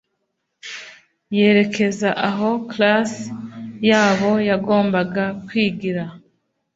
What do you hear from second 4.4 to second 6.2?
yagombaga kwigira